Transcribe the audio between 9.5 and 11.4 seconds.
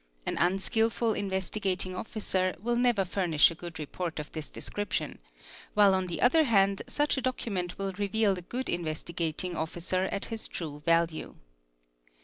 Officer at lis true value.